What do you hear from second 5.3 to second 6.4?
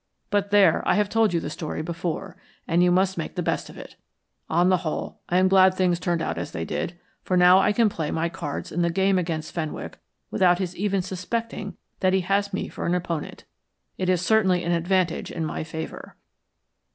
am glad things turned out